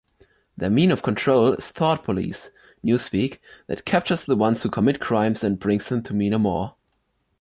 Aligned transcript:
Their 0.57 0.71
mean 0.71 0.89
of 0.89 1.03
control 1.03 1.53
is 1.53 1.69
Thought 1.69 2.03
Police 2.05 2.49
(Newspeak) 2.83 3.37
that 3.67 3.85
captures 3.85 4.25
the 4.25 4.35
ones 4.35 4.63
who 4.63 4.69
commit 4.71 4.99
crimes 4.99 5.43
and 5.43 5.59
brings 5.59 5.89
them 5.89 6.01
to 6.01 6.13
MinAmor. 6.15 6.73